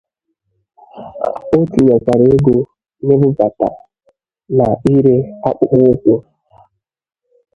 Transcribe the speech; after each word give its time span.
O 1.55 1.57
tinyekwara 1.71 2.23
ego 2.35 2.55
n'ibubata 3.05 3.69
na 4.57 4.67
ire 4.93 5.15
akpụkpọ 5.47 5.77
ụkwụ. 5.91 6.13